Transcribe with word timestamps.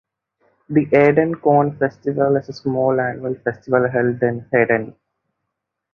The 0.67 0.81
Eden 0.95 1.35
Corn 1.35 1.77
Festival 1.77 2.35
is 2.37 2.49
a 2.49 2.53
small 2.53 2.99
annual 2.99 3.35
festival 3.43 3.87
held 3.87 4.23
in 4.23 4.47
Eden. 4.51 4.95